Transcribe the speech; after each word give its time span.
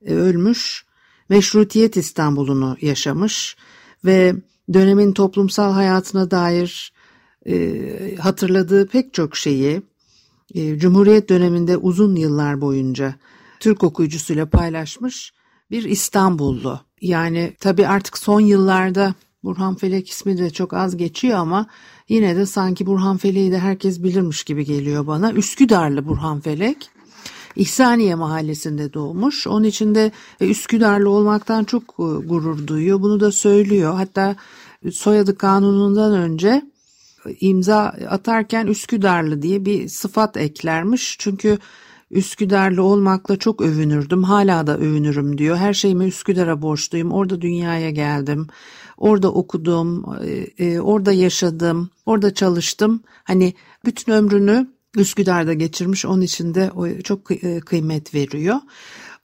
e, 0.07 0.15
ölmüş. 0.15 0.87
Meşrutiyet 1.29 1.97
İstanbul'unu 1.97 2.77
yaşamış 2.81 3.57
ve 4.05 4.35
dönemin 4.73 5.13
toplumsal 5.13 5.73
hayatına 5.73 6.31
dair 6.31 6.93
hatırladığı 8.19 8.89
pek 8.89 9.15
çok 9.15 9.37
şeyi 9.37 9.83
Cumhuriyet 10.55 11.29
döneminde 11.29 11.77
uzun 11.77 12.17
yıllar 12.17 12.61
boyunca 12.61 13.15
Türk 13.61 13.85
okuyucusuyla 13.85 14.51
paylaşmış 14.51 15.33
bir 15.73 15.85
İstanbullu. 15.85 16.81
Yani 17.01 17.53
tabii 17.61 17.87
artık 17.87 18.19
son 18.19 18.41
yıllarda 18.41 19.15
Burhan 19.45 19.75
Felek 19.75 20.11
ismi 20.11 20.39
de 20.39 20.51
çok 20.51 20.75
az 20.75 20.97
geçiyor 20.97 21.39
ama 21.39 21.67
yine 22.09 22.37
de 22.37 22.47
sanki 22.47 22.87
Burhan 22.87 23.17
Felek'i 23.17 23.53
de 23.53 23.59
herkes 23.59 24.03
bilirmiş 24.03 24.45
gibi 24.45 24.65
geliyor 24.65 25.07
bana. 25.07 25.33
Üsküdarlı 25.33 26.07
Burhan 26.07 26.41
Felek. 26.41 26.91
İhsaniye 27.57 28.15
mahallesinde 28.15 28.93
doğmuş. 28.93 29.47
Onun 29.47 29.65
için 29.65 29.95
de 29.95 30.13
e, 30.41 30.49
Üsküdarlı 30.49 31.11
olmaktan 31.11 31.65
çok 31.65 31.83
e, 31.83 32.27
gurur 32.27 32.67
duyuyor. 32.67 33.03
Bunu 33.03 33.21
da 33.21 33.33
söylüyor. 33.33 33.95
Hatta 33.95 34.37
soyadı 34.93 35.39
kanunundan 35.39 36.13
önce 36.13 36.63
e, 37.27 37.35
imza 37.41 37.79
atarken 38.11 38.67
Üsküdarlı 38.67 39.43
diye 39.43 39.65
bir 39.65 39.89
sıfat 39.89 40.37
eklermiş. 40.37 41.17
Çünkü 41.19 41.59
Üsküdarlı 42.13 42.83
olmakla 42.83 43.37
çok 43.37 43.61
övünürdüm. 43.61 44.23
Hala 44.23 44.67
da 44.67 44.79
övünürüm 44.79 45.39
diyor. 45.39 45.57
Her 45.57 45.75
şeyimi 45.75 46.05
Üsküdar'a 46.05 46.63
borçluyum. 46.63 47.13
Orada 47.13 47.41
dünyaya 47.41 47.91
geldim. 47.91 48.47
Orada 48.97 49.33
okudum. 49.33 50.05
E, 50.25 50.65
e, 50.65 50.81
orada 50.81 51.13
yaşadım. 51.13 51.91
Orada 52.07 52.35
çalıştım. 52.35 53.03
Hani 53.25 53.55
bütün 53.85 54.13
ömrünü 54.13 54.71
Üsküdar'da 54.97 55.55
geçirmiş. 55.55 56.07
Onun 56.07 56.21
için 56.21 56.55
de 56.55 56.71
çok 57.05 57.31
e, 57.31 57.61
kıymet 57.61 58.15
veriyor. 58.15 58.57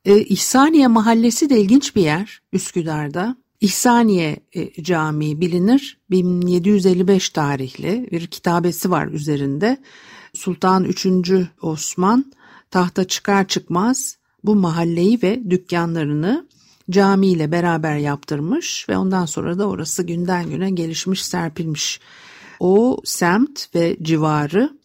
İhsaniye 0.04 0.86
Mahallesi 0.86 1.50
de 1.50 1.60
ilginç 1.60 1.96
bir 1.96 2.02
yer 2.02 2.40
Üsküdar'da. 2.52 3.36
İhsaniye 3.60 4.36
Camii 4.82 5.40
bilinir. 5.40 5.98
1755 6.10 7.30
tarihli 7.30 8.08
bir 8.12 8.26
kitabesi 8.26 8.90
var 8.90 9.06
üzerinde. 9.06 9.78
Sultan 10.34 10.84
3. 10.84 11.06
Osman 11.62 12.32
tahta 12.70 13.04
çıkar 13.04 13.48
çıkmaz 13.48 14.16
bu 14.44 14.54
mahalleyi 14.54 15.22
ve 15.22 15.50
dükkanlarını 15.50 16.48
camiyle 16.90 17.52
beraber 17.52 17.96
yaptırmış 17.96 18.86
ve 18.88 18.96
ondan 18.96 19.26
sonra 19.26 19.58
da 19.58 19.68
orası 19.68 20.02
günden 20.02 20.50
güne 20.50 20.70
gelişmiş 20.70 21.24
serpilmiş. 21.24 22.00
O 22.60 23.00
semt 23.04 23.74
ve 23.74 23.96
civarı 24.02 24.78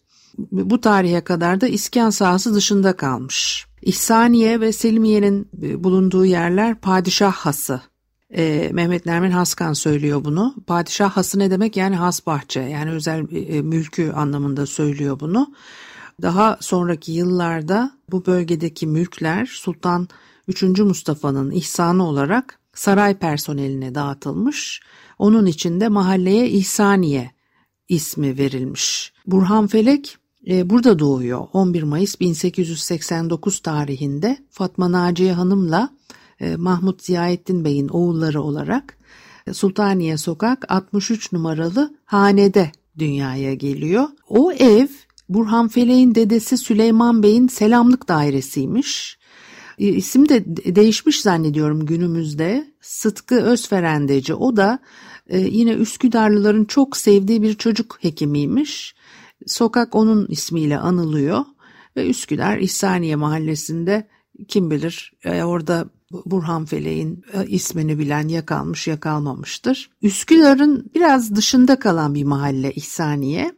bu 0.52 0.80
tarihe 0.80 1.20
kadar 1.20 1.60
da 1.60 1.68
iskan 1.68 2.10
sahası 2.10 2.54
dışında 2.54 2.96
kalmış. 2.96 3.66
İhsaniye 3.82 4.60
ve 4.60 4.72
Selimiye'nin 4.72 5.48
bulunduğu 5.84 6.24
yerler 6.24 6.74
padişah 6.74 7.32
hası. 7.32 7.80
Ee, 8.36 8.70
Mehmet 8.72 9.06
Nermin 9.06 9.30
Haskan 9.30 9.72
söylüyor 9.72 10.24
bunu. 10.24 10.54
Padişah 10.66 11.10
hası 11.10 11.38
ne 11.38 11.50
demek? 11.50 11.76
Yani 11.76 11.96
has 11.96 12.26
bahçe 12.26 12.60
yani 12.60 12.90
özel 12.90 13.26
e, 13.32 13.62
mülkü 13.62 14.10
anlamında 14.10 14.66
söylüyor 14.66 15.20
bunu. 15.20 15.54
Daha 16.22 16.58
sonraki 16.60 17.12
yıllarda 17.12 17.90
bu 18.10 18.26
bölgedeki 18.26 18.86
mülkler 18.86 19.46
Sultan 19.46 20.08
3. 20.48 20.62
Mustafa'nın 20.62 21.50
ihsanı 21.50 22.08
olarak 22.08 22.58
saray 22.74 23.18
personeline 23.18 23.94
dağıtılmış. 23.94 24.80
Onun 25.18 25.46
için 25.46 25.80
de 25.80 25.88
mahalleye 25.88 26.50
İhsaniye 26.50 27.30
ismi 27.88 28.38
verilmiş. 28.38 29.12
Burhan 29.26 29.66
Felek 29.66 30.16
e, 30.48 30.70
burada 30.70 30.98
doğuyor. 30.98 31.46
11 31.52 31.82
Mayıs 31.82 32.20
1889 32.20 33.60
tarihinde 33.60 34.38
Fatma 34.50 34.92
Naciye 34.92 35.32
Hanım'la 35.32 35.90
e, 36.40 36.56
Mahmut 36.56 37.02
Ziyaettin 37.02 37.64
Bey'in 37.64 37.88
oğulları 37.88 38.42
olarak 38.42 38.98
e, 39.46 39.52
Sultaniye 39.52 40.18
Sokak 40.18 40.72
63 40.72 41.32
numaralı 41.32 41.94
hanede 42.04 42.72
dünyaya 42.98 43.54
geliyor. 43.54 44.08
O 44.28 44.52
ev 44.52 44.88
Burhan 45.28 45.68
Felek'in 45.68 46.14
dedesi 46.14 46.58
Süleyman 46.58 47.22
Bey'in 47.22 47.48
selamlık 47.48 48.08
dairesiymiş. 48.08 49.18
E, 49.78 49.88
isim 49.88 50.28
de 50.28 50.44
değişmiş 50.76 51.20
zannediyorum 51.20 51.86
günümüzde. 51.86 52.74
Sıtkı 52.80 53.34
Özferendeci 53.34 54.34
o 54.34 54.56
da 54.56 54.78
e, 55.26 55.38
yine 55.38 55.72
Üsküdarlıların 55.72 56.64
çok 56.64 56.96
sevdiği 56.96 57.42
bir 57.42 57.54
çocuk 57.54 57.98
hekimiymiş. 58.00 58.94
Sokak 59.46 59.94
onun 59.94 60.26
ismiyle 60.26 60.78
anılıyor 60.78 61.44
ve 61.96 62.08
Üsküdar 62.08 62.58
İhsaniye 62.58 63.16
mahallesinde 63.16 64.08
kim 64.48 64.70
bilir 64.70 65.12
e, 65.24 65.42
orada 65.42 65.86
Burhan 66.24 66.64
Felek'in 66.64 67.24
ismini 67.46 67.98
bilen 67.98 68.28
ya 68.28 68.46
kalmış 68.46 68.86
ya 68.86 69.00
kalmamıştır. 69.00 69.90
Üsküdar'ın 70.02 70.90
biraz 70.94 71.36
dışında 71.36 71.78
kalan 71.78 72.14
bir 72.14 72.24
mahalle 72.24 72.72
İhsaniye 72.72 73.52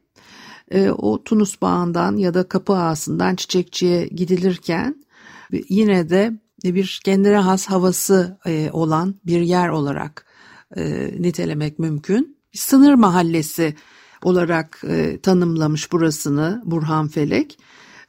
e, 0.70 0.90
o 0.90 1.24
Tunus 1.24 1.62
bağından 1.62 2.16
ya 2.16 2.34
da 2.34 2.48
kapı 2.48 2.72
ağasından 2.72 3.36
çiçekçiye 3.36 4.06
gidilirken 4.06 5.04
yine 5.68 6.08
de 6.08 6.32
bir 6.64 7.00
kendine 7.04 7.36
has 7.36 7.66
havası 7.66 8.38
e, 8.46 8.70
olan 8.72 9.14
bir 9.26 9.40
yer 9.40 9.68
olarak 9.68 10.26
e, 10.76 11.10
nitelemek 11.18 11.78
mümkün. 11.78 12.36
Sınır 12.54 12.94
mahallesi 12.94 13.74
olarak 14.22 14.82
e, 14.88 15.20
tanımlamış 15.20 15.92
burasını 15.92 16.62
Burhan 16.64 17.08
Felek. 17.08 17.58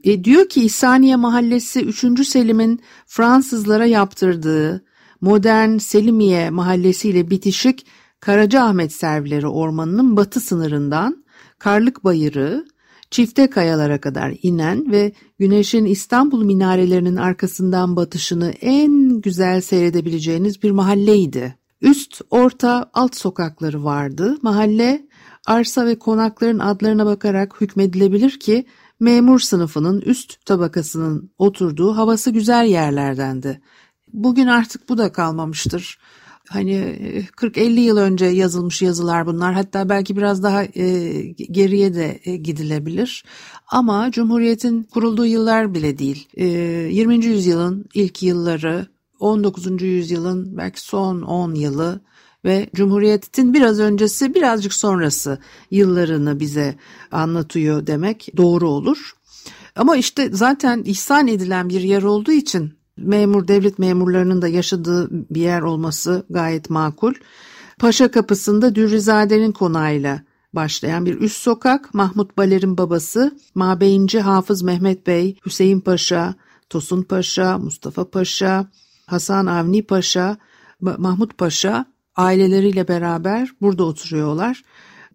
E, 0.04 0.24
diyor 0.24 0.50
ki 0.50 0.64
İhsaniye 0.64 1.16
Mahallesi 1.16 1.86
3. 1.86 2.28
Selim'in 2.28 2.82
Fransızlara 3.06 3.86
yaptırdığı 3.86 4.86
modern 5.22 5.78
Selimiye 5.78 6.50
Mahallesi 6.50 7.10
ile 7.10 7.30
bitişik 7.30 7.86
Karacaahmet 8.20 8.94
Servileri 8.94 9.48
Ormanı'nın 9.48 10.18
batı 10.18 10.40
sınırından 10.40 11.26
Karlık 11.60 12.04
Bayırı, 12.04 12.66
çifte 13.12 13.50
kayalara 13.50 14.02
kadar 14.02 14.34
inen 14.42 14.92
ve 14.92 15.12
güneşin 15.40 15.86
İstanbul 15.86 16.44
minarelerinin 16.44 17.16
arkasından 17.16 17.96
batışını 17.96 18.50
en 18.50 19.22
güzel 19.22 19.62
seyredebileceğiniz 19.62 20.64
bir 20.64 20.72
mahalleydi. 20.72 21.56
Üst, 21.82 22.22
orta, 22.30 22.90
alt 22.94 23.16
sokakları 23.16 23.84
vardı. 23.84 24.38
Mahalle 24.42 25.08
arsa 25.46 25.86
ve 25.86 26.00
konakların 26.00 26.60
adlarına 26.60 27.06
bakarak 27.06 27.62
hükmedilebilir 27.62 28.40
ki 28.40 28.66
memur 29.00 29.40
sınıfının 29.40 30.02
üst 30.02 30.46
tabakasının 30.46 31.32
oturduğu 31.38 31.98
havası 31.98 32.32
güzel 32.32 32.66
yerlerdendi. 32.66 33.62
Bugün 34.14 34.48
artık 34.48 34.90
bu 34.90 34.98
da 34.98 35.12
kalmamıştır 35.12 36.00
hani 36.50 36.74
40-50 37.38 37.80
yıl 37.80 37.98
önce 37.98 38.26
yazılmış 38.26 38.82
yazılar 38.82 39.26
bunlar. 39.26 39.54
Hatta 39.54 39.90
belki 39.90 40.18
biraz 40.18 40.44
daha 40.44 40.64
e, 40.64 41.10
geriye 41.52 41.94
de 41.94 42.20
e, 42.26 42.36
gidilebilir. 42.36 43.24
Ama 43.68 44.12
Cumhuriyet'in 44.12 44.84
kurulduğu 44.84 45.26
yıllar 45.26 45.74
bile 45.74 45.98
değil. 45.98 46.28
E, 46.38 46.46
20. 46.46 47.26
yüzyılın 47.26 47.86
ilk 47.94 48.24
yılları, 48.24 48.88
19. 49.20 49.82
yüzyılın 49.82 50.58
belki 50.58 50.82
son 50.82 51.22
10 51.22 51.56
yılı 51.56 52.02
ve 52.46 52.70
Cumhuriyet'in 52.76 53.54
biraz 53.54 53.80
öncesi 53.80 54.34
birazcık 54.34 54.74
sonrası 54.74 55.40
yıllarını 55.72 56.40
bize 56.40 56.76
anlatıyor 57.12 57.88
demek 57.88 58.30
doğru 58.38 58.70
olur. 58.70 59.14
Ama 59.76 59.98
işte 59.98 60.30
zaten 60.32 60.84
ihsan 60.86 61.28
edilen 61.28 61.70
bir 61.70 61.82
yer 61.82 62.04
olduğu 62.04 62.32
için 62.32 62.77
memur 62.98 63.48
devlet 63.48 63.80
memurlarının 63.80 64.42
da 64.42 64.48
yaşadığı 64.48 65.10
bir 65.12 65.42
yer 65.42 65.62
olması 65.62 66.26
gayet 66.30 66.70
makul. 66.70 67.14
Paşa 67.80 68.12
kapısında 68.12 68.76
Dürrizade'nin 68.76 69.52
konağıyla 69.52 70.22
başlayan 70.54 71.06
bir 71.06 71.22
üst 71.22 71.38
sokak 71.38 71.94
Mahmut 71.94 72.38
Baler'in 72.38 72.78
babası 72.78 73.38
Mabeyinci 73.56 74.20
Hafız 74.20 74.62
Mehmet 74.62 75.08
Bey, 75.08 75.38
Hüseyin 75.46 75.80
Paşa, 75.80 76.36
Tosun 76.70 77.04
Paşa, 77.04 77.58
Mustafa 77.58 78.10
Paşa, 78.10 78.68
Hasan 79.06 79.46
Avni 79.46 79.84
Paşa, 79.84 80.38
Mahmut 80.82 81.38
Paşa 81.38 81.86
aileleriyle 82.16 82.88
beraber 82.88 83.50
burada 83.62 83.84
oturuyorlar 83.84 84.64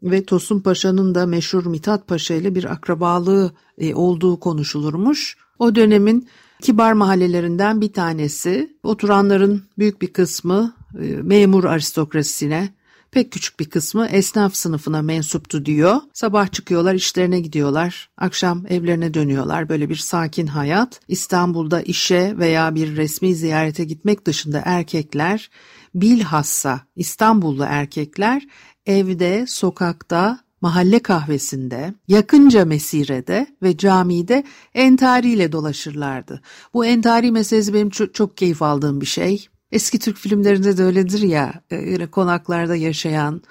ve 0.03 0.25
Tosun 0.25 0.61
Paşa'nın 0.61 1.15
da 1.15 1.27
meşhur 1.27 1.67
Mithat 1.67 2.09
Paşa 2.09 2.35
ile 2.35 2.55
bir 2.55 2.65
akrabalığı 2.65 3.53
e, 3.79 3.95
olduğu 3.95 4.41
konuşulurmuş. 4.41 5.37
O 5.59 5.75
dönemin 5.75 6.29
kibar 6.63 6.93
mahallelerinden 6.93 7.81
bir 7.81 7.93
tanesi. 7.93 8.77
Oturanların 8.83 9.63
büyük 9.79 10.03
bir 10.03 10.13
kısmı 10.13 10.75
e, 11.03 11.07
memur 11.07 11.65
aristokrasisine, 11.65 12.69
pek 13.11 13.33
küçük 13.33 13.61
bir 13.61 13.65
kısmı 13.65 14.07
esnaf 14.07 14.55
sınıfına 14.55 15.03
mensuptu 15.03 15.67
diyor. 15.67 15.97
Sabah 16.13 16.53
çıkıyorlar, 16.53 16.95
işlerine 16.95 17.41
gidiyorlar, 17.41 18.11
akşam 18.19 18.65
evlerine 18.69 19.15
dönüyorlar. 19.15 19.69
Böyle 19.69 19.89
bir 19.89 19.97
sakin 19.97 20.47
hayat. 20.47 21.01
İstanbul'da 21.09 21.83
işe 21.83 22.39
veya 22.39 22.75
bir 22.75 22.97
resmi 22.97 23.35
ziyarete 23.35 23.85
gitmek 23.85 24.27
dışında 24.27 24.63
erkekler 24.65 25.51
bilhassa 25.95 26.81
İstanbullu 26.97 27.65
erkekler 27.69 28.47
evde, 28.87 29.47
sokakta, 29.49 30.39
mahalle 30.63 30.99
kahvesinde, 30.99 31.95
yakınca 32.09 32.65
mesirede 32.65 33.47
ve 33.63 33.77
camide 33.77 34.45
entariyle 34.75 35.53
dolaşırlardı. 35.53 36.41
Bu 36.75 36.85
entari 36.85 37.33
meselesi 37.33 37.75
benim 37.75 37.91
çok, 37.91 38.15
çok 38.15 38.37
keyif 38.37 38.63
aldığım 38.63 39.01
bir 39.01 39.07
şey. 39.07 39.47
Eski 39.73 39.99
Türk 39.99 40.17
filmlerinde 40.17 40.77
de 40.77 40.85
öyledir 40.85 41.23
ya, 41.23 41.55
öyle 41.71 42.07
konaklarda 42.07 42.77
yaşayan 42.77 43.43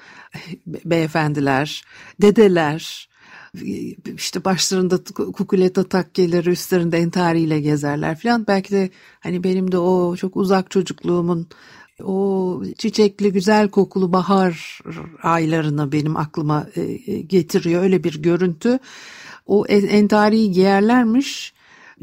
beyefendiler, 0.65 1.83
dedeler, 2.21 3.09
işte 4.15 4.45
başlarında 4.45 5.03
kukuleta 5.13 5.83
takkeleri 5.83 6.49
üstlerinde 6.49 6.97
entariyle 6.97 7.59
gezerler 7.59 8.19
falan. 8.19 8.47
Belki 8.47 8.71
de 8.71 8.89
hani 9.19 9.43
benim 9.43 9.71
de 9.71 9.77
o 9.77 10.15
çok 10.15 10.37
uzak 10.37 10.71
çocukluğumun 10.71 11.47
o 12.03 12.63
çiçekli 12.77 13.31
güzel 13.31 13.69
kokulu 13.69 14.13
bahar 14.13 14.79
aylarını 15.23 15.91
benim 15.91 16.17
aklıma 16.17 16.67
e, 16.75 16.81
e, 16.81 17.21
getiriyor 17.21 17.83
öyle 17.83 18.03
bir 18.03 18.21
görüntü. 18.21 18.79
O 19.45 19.65
entariyi 19.67 20.51
giyerlermiş 20.51 21.53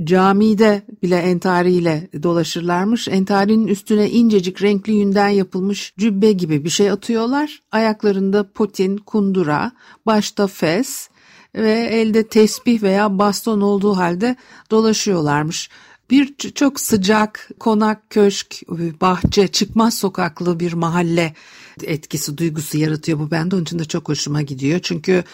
camide 0.04 0.82
bile 1.02 1.16
entariyle 1.16 2.08
dolaşırlarmış. 2.22 3.08
Entarinin 3.08 3.66
üstüne 3.66 4.10
incecik 4.10 4.62
renkli 4.62 4.92
yünden 4.92 5.28
yapılmış 5.28 5.94
cübbe 5.98 6.32
gibi 6.32 6.64
bir 6.64 6.70
şey 6.70 6.90
atıyorlar. 6.90 7.62
Ayaklarında 7.72 8.52
potin, 8.52 8.96
kundura, 8.96 9.72
başta 10.06 10.46
fes 10.46 11.08
ve 11.54 11.72
elde 11.72 12.26
tesbih 12.28 12.82
veya 12.82 13.18
baston 13.18 13.60
olduğu 13.60 13.96
halde 13.96 14.36
dolaşıyorlarmış. 14.70 15.70
Bir 16.10 16.36
çok 16.36 16.80
sıcak 16.80 17.48
konak, 17.60 18.10
köşk, 18.10 18.62
bahçe, 19.00 19.48
çıkmaz 19.48 19.94
sokaklı 19.94 20.60
bir 20.60 20.72
mahalle 20.72 21.34
etkisi, 21.82 22.38
duygusu 22.38 22.78
yaratıyor 22.78 23.18
bu 23.18 23.30
bende. 23.30 23.54
Onun 23.54 23.62
için 23.62 23.78
de 23.78 23.84
çok 23.84 24.08
hoşuma 24.08 24.42
gidiyor. 24.42 24.80
Çünkü 24.82 25.24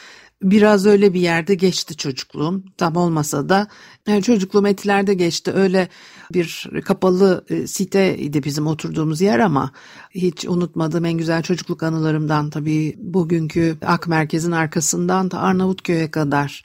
biraz 0.42 0.86
öyle 0.86 1.14
bir 1.14 1.20
yerde 1.20 1.54
geçti 1.54 1.96
çocukluğum. 1.96 2.64
Tam 2.76 2.96
olmasa 2.96 3.48
da 3.48 3.68
yani 4.06 4.22
çocukluğum 4.22 4.66
etilerde 4.66 5.14
geçti. 5.14 5.52
Öyle 5.52 5.88
bir 6.32 6.68
kapalı 6.84 7.44
e, 7.48 7.66
siteydi 7.66 8.44
bizim 8.44 8.66
oturduğumuz 8.66 9.20
yer 9.20 9.38
ama 9.38 9.72
hiç 10.10 10.44
unutmadığım 10.44 11.04
en 11.04 11.18
güzel 11.18 11.42
çocukluk 11.42 11.82
anılarımdan 11.82 12.50
tabii 12.50 12.94
bugünkü 12.98 13.76
Ak 13.86 14.08
Merkez'in 14.08 14.52
arkasından 14.52 15.30
da 15.30 15.38
Arnavutköy'e 15.38 16.10
kadar 16.10 16.64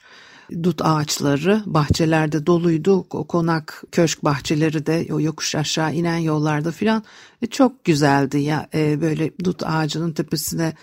dut 0.62 0.82
ağaçları 0.84 1.62
bahçelerde 1.66 2.46
doluydu. 2.46 3.06
O 3.10 3.26
konak 3.26 3.84
köşk 3.92 4.24
bahçeleri 4.24 4.86
de 4.86 5.06
o 5.12 5.20
yokuş 5.20 5.54
aşağı 5.54 5.94
inen 5.94 6.16
yollarda 6.16 6.72
filan 6.72 7.04
e, 7.42 7.46
çok 7.46 7.84
güzeldi 7.84 8.38
ya 8.38 8.68
e, 8.74 9.00
böyle 9.00 9.30
dut 9.44 9.62
ağacının 9.66 10.12
tepesine 10.12 10.74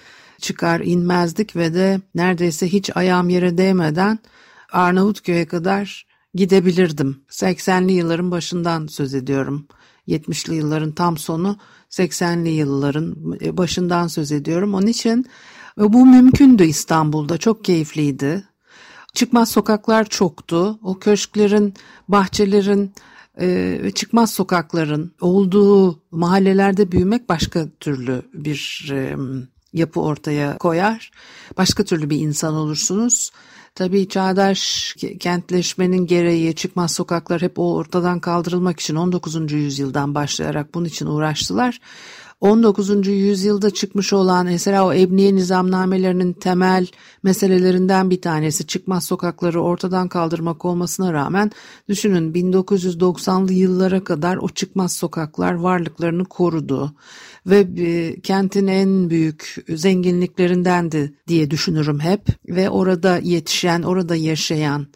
çıkar 0.42 0.80
inmezdik 0.80 1.56
ve 1.56 1.74
de 1.74 2.02
neredeyse 2.16 2.68
hiç 2.68 2.98
ayağım 2.98 3.30
yere 3.30 3.58
değmeden 3.58 4.20
Arnavutköy'e 4.72 5.46
kadar 5.46 6.08
gidebilirdim. 6.34 7.22
80'li 7.30 7.92
yılların 7.92 8.32
başından 8.32 8.88
söz 8.88 9.14
ediyorum. 9.14 9.68
70'li 10.08 10.56
yılların 10.56 10.92
tam 10.92 11.18
sonu 11.18 11.58
80'li 11.90 12.50
yılların 12.50 13.38
e, 13.42 13.58
başından 13.58 14.08
söz 14.08 14.32
ediyorum. 14.32 14.74
Onun 14.74 14.88
için 14.88 15.26
bu 15.78 16.06
mümkündü 16.06 16.64
İstanbul'da. 16.64 17.38
Çok 17.38 17.66
keyifliydi. 17.66 18.44
Çıkmaz 19.18 19.52
sokaklar 19.52 20.06
çoktu. 20.06 20.80
O 20.84 21.00
köşklerin, 21.00 21.74
bahçelerin 22.08 22.94
e, 23.40 23.92
çıkmaz 23.96 24.32
sokakların 24.32 25.12
olduğu 25.22 26.00
mahallelerde 26.12 26.92
büyümek 26.92 27.30
başka 27.30 27.66
türlü 27.80 28.22
bir 28.34 28.90
e, 28.94 29.16
yapı 29.74 30.02
ortaya 30.02 30.58
koyar. 30.58 31.12
Başka 31.58 31.84
türlü 31.84 32.10
bir 32.10 32.20
insan 32.20 32.54
olursunuz. 32.54 33.32
Tabii 33.76 34.10
çağdaş 34.10 34.96
kentleşmenin 35.20 36.08
gereği 36.08 36.56
çıkmaz 36.56 36.92
sokaklar 36.92 37.42
hep 37.42 37.60
o 37.60 37.76
ortadan 37.76 38.20
kaldırılmak 38.20 38.80
için 38.80 38.96
19. 38.96 39.52
yüzyıldan 39.52 40.16
başlayarak 40.16 40.74
bunun 40.74 40.86
için 40.86 41.06
uğraştılar. 41.06 41.80
19. 42.42 43.08
yüzyılda 43.08 43.70
çıkmış 43.70 44.14
olan 44.14 44.46
mesela 44.46 44.86
o 44.86 44.94
ebniye 44.94 45.36
nizamnamelerinin 45.36 46.34
temel 46.34 46.88
meselelerinden 47.24 48.10
bir 48.10 48.22
tanesi 48.22 48.68
çıkmaz 48.68 49.06
sokakları 49.06 49.62
ortadan 49.62 50.08
kaldırmak 50.08 50.66
olmasına 50.66 51.14
rağmen 51.14 51.52
düşünün 51.90 52.34
1990'lı 52.34 53.54
yıllara 53.54 54.04
kadar 54.04 54.38
o 54.38 54.50
çıkmaz 54.50 54.94
sokaklar 54.94 55.54
varlıklarını 55.54 56.26
korudu 56.26 56.94
ve 57.48 57.68
e, 57.78 58.20
kentin 58.22 58.68
en 58.68 59.10
büyük 59.10 59.66
zenginliklerindendi 59.70 61.14
diye 61.28 61.52
düşünürüm 61.52 62.00
hep 62.00 62.22
ve 62.48 62.70
orada 62.70 63.18
yetişen, 63.18 63.82
orada 63.82 64.16
yaşayan, 64.16 64.88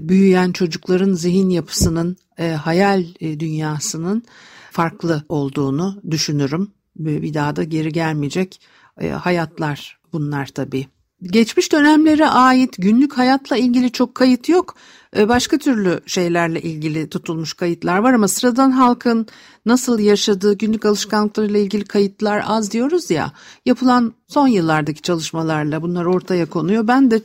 büyüyen 0.00 0.52
çocukların 0.52 1.12
zihin 1.12 1.50
yapısının, 1.50 2.16
e, 2.38 2.50
hayal 2.50 3.04
e, 3.20 3.40
dünyasının 3.40 4.22
farklı 4.70 5.22
olduğunu 5.28 6.02
düşünürüm 6.10 6.72
bir 6.98 7.34
daha 7.34 7.56
da 7.56 7.64
geri 7.64 7.92
gelmeyecek 7.92 8.60
e, 9.00 9.08
hayatlar 9.08 9.98
bunlar 10.12 10.46
tabii. 10.46 10.86
Geçmiş 11.22 11.72
dönemlere 11.72 12.26
ait 12.26 12.74
günlük 12.78 13.18
hayatla 13.18 13.56
ilgili 13.56 13.92
çok 13.92 14.14
kayıt 14.14 14.48
yok. 14.48 14.74
E, 15.16 15.28
başka 15.28 15.58
türlü 15.58 16.00
şeylerle 16.06 16.62
ilgili 16.62 17.08
tutulmuş 17.08 17.52
kayıtlar 17.52 17.98
var 17.98 18.12
ama 18.12 18.28
sıradan 18.28 18.70
halkın 18.70 19.26
nasıl 19.66 19.98
yaşadığı 19.98 20.58
günlük 20.58 20.84
alışkanlıklarıyla 20.84 21.60
ilgili 21.60 21.84
kayıtlar 21.84 22.42
az 22.46 22.72
diyoruz 22.72 23.10
ya. 23.10 23.32
Yapılan 23.66 24.14
son 24.28 24.48
yıllardaki 24.48 25.02
çalışmalarla 25.02 25.82
bunlar 25.82 26.04
ortaya 26.04 26.46
konuyor. 26.46 26.88
Ben 26.88 27.10
de 27.10 27.22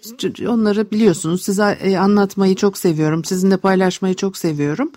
onları 0.48 0.92
biliyorsunuz 0.92 1.44
size 1.44 1.78
e, 1.82 1.98
anlatmayı 1.98 2.56
çok 2.56 2.78
seviyorum. 2.78 3.26
Sizinle 3.26 3.58
paylaşmayı 3.58 4.16
çok 4.16 4.38
seviyorum. 4.38 4.92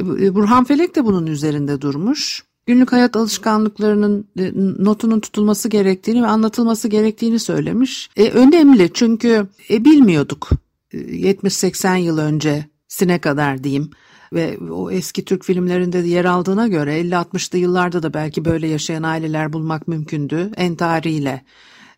Burhan 0.00 0.64
Felek 0.64 0.96
de 0.96 1.04
bunun 1.04 1.26
üzerinde 1.26 1.80
durmuş 1.80 2.44
günlük 2.66 2.92
hayat 2.92 3.16
alışkanlıklarının 3.16 4.28
e, 4.38 4.52
notunun 4.84 5.20
tutulması 5.20 5.68
gerektiğini 5.68 6.22
ve 6.22 6.26
anlatılması 6.26 6.88
gerektiğini 6.88 7.38
söylemiş. 7.38 8.10
E, 8.16 8.30
önemli 8.30 8.90
çünkü 8.94 9.46
e, 9.70 9.84
bilmiyorduk 9.84 10.50
70-80 10.92 11.96
e, 11.96 12.00
yıl 12.00 12.18
öncesine 12.18 13.18
kadar 13.20 13.64
diyeyim 13.64 13.90
ve 14.32 14.58
o 14.70 14.90
eski 14.90 15.24
Türk 15.24 15.44
filmlerinde 15.44 16.04
de 16.04 16.08
yer 16.08 16.24
aldığına 16.24 16.68
göre 16.68 17.00
50-60'lı 17.00 17.58
yıllarda 17.58 18.02
da 18.02 18.14
belki 18.14 18.44
böyle 18.44 18.68
yaşayan 18.68 19.02
aileler 19.02 19.52
bulmak 19.52 19.88
mümkündü. 19.88 20.50
Entariyle 20.56 21.44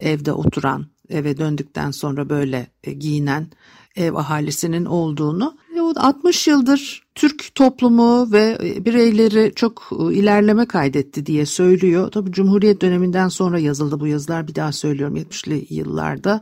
evde 0.01 0.33
oturan, 0.33 0.87
eve 1.09 1.37
döndükten 1.37 1.91
sonra 1.91 2.29
böyle 2.29 2.67
giyinen 2.99 3.47
ev 3.97 4.15
ahalisinin 4.15 4.85
olduğunu. 4.85 5.59
E, 5.89 5.95
bu 5.95 6.01
60 6.01 6.47
yıldır 6.47 7.03
Türk 7.15 7.55
toplumu 7.55 8.33
ve 8.33 8.59
bireyleri 8.85 9.53
çok 9.55 9.91
ilerleme 10.13 10.67
kaydetti 10.67 11.27
diye 11.27 11.47
söylüyor. 11.47 12.11
Tabii 12.11 12.33
Cumhuriyet 12.33 12.83
döneminden 12.83 13.29
sonra 13.29 13.59
yazıldı 13.59 14.01
bu 14.01 14.07
yazılar 14.07 14.49
bir 14.49 14.55
daha 14.55 14.73
söylüyorum 14.73 15.17
70'li 15.17 15.67
yıllarda. 15.71 16.41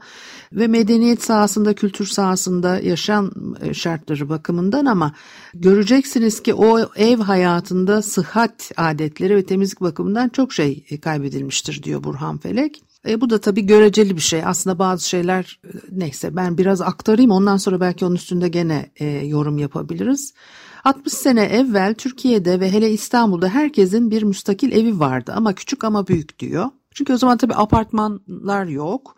Ve 0.52 0.66
medeniyet 0.66 1.22
sahasında, 1.22 1.74
kültür 1.74 2.06
sahasında 2.06 2.78
yaşam 2.80 3.30
e, 3.62 3.74
şartları 3.74 4.28
bakımından 4.28 4.86
ama 4.86 5.12
göreceksiniz 5.54 6.42
ki 6.42 6.54
o 6.54 6.78
ev 6.96 7.18
hayatında 7.18 8.02
sıhhat 8.02 8.70
adetleri 8.76 9.36
ve 9.36 9.46
temizlik 9.46 9.80
bakımından 9.80 10.28
çok 10.28 10.52
şey 10.52 10.84
kaybedilmiştir 11.02 11.82
diyor 11.82 12.04
Burhan 12.04 12.38
Felek. 12.38 12.82
E, 13.08 13.20
bu 13.20 13.30
da 13.30 13.40
tabii 13.40 13.66
göreceli 13.66 14.16
bir 14.16 14.20
şey. 14.20 14.44
Aslında 14.44 14.78
bazı 14.78 15.08
şeyler 15.08 15.60
e, 15.64 15.68
neyse 15.90 16.36
ben 16.36 16.58
biraz 16.58 16.80
aktarayım 16.80 17.30
ondan 17.30 17.56
sonra 17.56 17.80
belki 17.80 18.04
onun 18.04 18.14
üstünde 18.14 18.48
gene 18.48 18.90
e, 18.96 19.06
yorum 19.06 19.58
yapabiliriz. 19.58 20.34
60 20.84 21.12
sene 21.12 21.42
evvel 21.42 21.94
Türkiye'de 21.94 22.60
ve 22.60 22.72
hele 22.72 22.90
İstanbul'da 22.90 23.48
herkesin 23.48 24.10
bir 24.10 24.22
müstakil 24.22 24.72
evi 24.72 25.00
vardı 25.00 25.32
ama 25.36 25.54
küçük 25.54 25.84
ama 25.84 26.06
büyük 26.06 26.38
diyor. 26.38 26.66
Çünkü 26.94 27.12
o 27.12 27.16
zaman 27.16 27.38
tabii 27.38 27.54
apartmanlar 27.54 28.66
yok. 28.66 29.16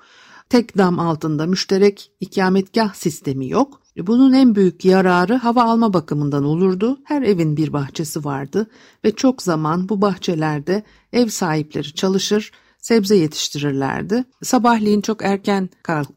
Tek 0.48 0.78
dam 0.78 0.98
altında 0.98 1.46
müşterek 1.46 2.10
ikametgah 2.20 2.94
sistemi 2.94 3.48
yok. 3.48 3.80
E, 3.96 4.06
bunun 4.06 4.32
en 4.32 4.54
büyük 4.54 4.84
yararı 4.84 5.34
hava 5.34 5.62
alma 5.62 5.92
bakımından 5.92 6.44
olurdu. 6.44 6.98
Her 7.04 7.22
evin 7.22 7.56
bir 7.56 7.72
bahçesi 7.72 8.24
vardı 8.24 8.70
ve 9.04 9.10
çok 9.14 9.42
zaman 9.42 9.88
bu 9.88 10.02
bahçelerde 10.02 10.82
ev 11.12 11.28
sahipleri 11.28 11.94
çalışır, 11.94 12.52
sebze 12.88 13.16
yetiştirirlerdi. 13.16 14.24
Sabahleyin 14.42 15.00
çok 15.00 15.24
erken 15.24 15.68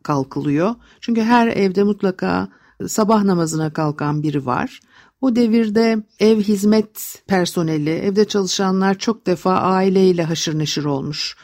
kalkılıyor. 0.04 0.75
Çünkü 1.01 1.22
her 1.22 1.48
evde 1.48 1.84
mutlaka 1.84 2.48
sabah 2.88 3.24
namazına 3.24 3.74
kalkan 3.74 4.24
biri 4.24 4.46
var. 4.46 4.80
O 5.22 5.36
devirde 5.36 6.04
ev 6.20 6.40
hizmet 6.40 7.24
personeli, 7.28 7.90
evde 7.90 8.25
çalışanlar 8.25 8.98
çok 8.98 9.28
defa 9.28 9.54
aileyle 9.54 10.24
haşır 10.24 10.60
neşir 10.60 10.86
olmuş. 10.86 11.36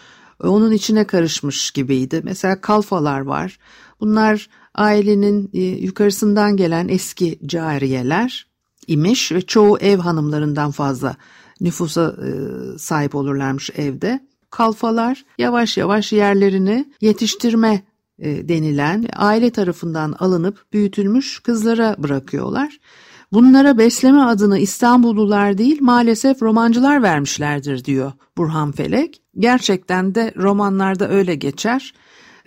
Onun 0.44 0.72
içine 0.72 1.08
karışmış 1.08 1.72
gibiydi. 1.72 2.22
Mesela 2.24 2.62
kalfalar 2.62 3.20
var. 3.20 3.60
Bunlar 4.00 4.50
ailenin 4.76 5.50
e, 5.54 5.62
yukarısından 5.62 6.58
gelen 6.58 6.88
eski 6.88 7.40
cariyeler 7.46 8.48
imiş 8.88 9.32
ve 9.32 9.42
çoğu 9.42 9.78
ev 9.80 9.98
hanımlarından 9.98 10.72
fazla 10.72 11.16
nüfusa 11.62 12.16
e, 12.28 12.30
sahip 12.78 13.16
olurlarmış 13.16 13.70
evde 13.78 14.27
kalfalar 14.50 15.26
yavaş 15.38 15.78
yavaş 15.78 16.14
yerlerini 16.14 16.86
yetiştirme 17.02 17.84
e, 18.20 18.48
denilen 18.48 19.06
aile 19.16 19.50
tarafından 19.50 20.16
alınıp 20.20 20.74
büyütülmüş 20.74 21.40
kızlara 21.40 21.96
bırakıyorlar. 21.98 22.80
Bunlara 23.32 23.78
besleme 23.78 24.22
adını 24.22 24.60
İstanbullular 24.60 25.58
değil 25.58 25.78
maalesef 25.82 26.42
romancılar 26.42 27.04
vermişlerdir 27.04 27.86
diyor 27.86 28.12
Burhan 28.38 28.72
Felek. 28.72 29.22
Gerçekten 29.40 30.16
de 30.16 30.34
romanlarda 30.38 31.10
öyle 31.10 31.36
geçer 31.36 31.94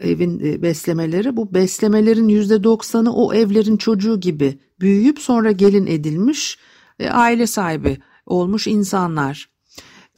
evin 0.01 0.41
e, 0.41 0.63
beslemeleri. 0.63 1.37
Bu 1.37 1.55
beslemelerin 1.55 2.29
%90'ı 2.29 3.13
o 3.13 3.35
evlerin 3.35 3.77
çocuğu 3.77 4.21
gibi 4.21 4.59
büyüyüp 4.81 5.19
sonra 5.19 5.53
gelin 5.53 5.87
edilmiş 5.87 6.59
e, 6.99 7.11
aile 7.11 7.47
sahibi 7.47 7.99
olmuş 8.27 8.67
insanlar. 8.67 9.51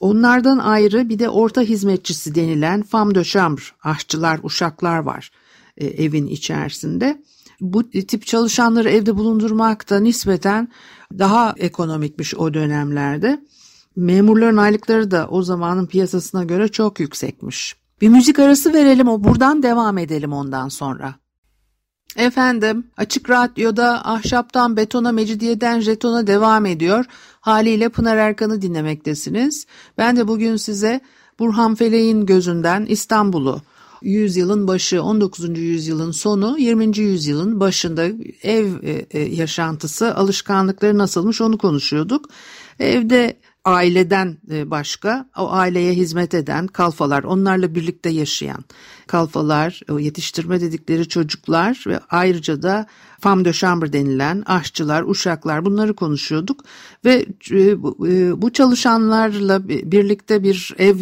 Onlardan 0.02 0.58
ayrı 0.58 1.08
bir 1.08 1.18
de 1.18 1.28
orta 1.28 1.60
hizmetçisi 1.60 2.34
denilen 2.34 2.82
femme 2.82 3.14
de 3.14 3.24
chambre, 3.24 3.62
aşçılar, 3.82 4.40
uşaklar 4.42 4.98
var 4.98 5.30
e, 5.76 5.86
evin 5.86 6.26
içerisinde. 6.26 7.22
Bu 7.60 7.90
tip 7.90 8.26
çalışanları 8.26 8.90
evde 8.90 9.16
bulundurmak 9.16 9.90
da 9.90 10.00
nispeten 10.00 10.68
daha 11.18 11.54
ekonomikmiş 11.56 12.34
o 12.34 12.54
dönemlerde. 12.54 13.42
Memurların 13.96 14.56
aylıkları 14.56 15.10
da 15.10 15.28
o 15.30 15.42
zamanın 15.42 15.86
piyasasına 15.86 16.44
göre 16.44 16.68
çok 16.68 17.00
yüksekmiş. 17.00 17.76
Bir 18.00 18.08
müzik 18.08 18.38
arası 18.38 18.72
verelim 18.72 19.08
o 19.08 19.24
buradan 19.24 19.62
devam 19.62 19.98
edelim 19.98 20.32
ondan 20.32 20.68
sonra. 20.68 21.14
Efendim, 22.16 22.84
Açık 22.96 23.30
Radyo'da 23.30 24.06
ahşaptan 24.06 24.76
betona, 24.76 25.12
mecidiyeden 25.12 25.80
jetona 25.80 26.26
devam 26.26 26.66
ediyor. 26.66 27.04
Haliyle 27.40 27.88
Pınar 27.88 28.16
Erkan'ı 28.16 28.62
dinlemektesiniz. 28.62 29.66
Ben 29.98 30.16
de 30.16 30.28
bugün 30.28 30.56
size 30.56 31.00
Burhan 31.38 31.74
Felek'in 31.74 32.26
gözünden 32.26 32.86
İstanbul'u, 32.86 33.62
yüzyılın 34.02 34.68
başı, 34.68 35.02
19. 35.02 35.58
yüzyılın 35.58 36.10
sonu, 36.10 36.58
20. 36.58 36.98
yüzyılın 36.98 37.60
başında 37.60 38.04
ev 38.42 38.66
e, 38.82 39.06
e, 39.10 39.20
yaşantısı, 39.20 40.14
alışkanlıkları 40.14 40.98
nasılmış 40.98 41.40
onu 41.40 41.58
konuşuyorduk. 41.58 42.28
Evde 42.78 43.36
aileden 43.64 44.38
e, 44.50 44.70
başka 44.70 45.26
o 45.36 45.52
aileye 45.52 45.92
hizmet 45.92 46.34
eden 46.34 46.66
kalfalar, 46.66 47.22
onlarla 47.22 47.74
birlikte 47.74 48.10
yaşayan 48.10 48.64
kalfalar, 49.06 49.80
yetiştirme 49.98 50.60
dedikleri 50.60 51.08
çocuklar 51.08 51.84
ve 51.86 52.00
ayrıca 52.10 52.62
da 52.62 52.86
femme 53.22 53.44
de 53.44 53.52
chambre 53.52 53.92
denilen 53.92 54.42
aşçılar, 54.46 55.04
uşaklar 55.06 55.64
bunları 55.64 55.94
konuşuyorduk 55.94 56.60
ve 57.04 57.26
e, 57.50 57.60
e, 57.60 58.42
bu 58.42 58.52
çalışanlarla 58.52 59.68
birlikte 59.68 60.42
bir 60.42 60.74
ev 60.78 60.96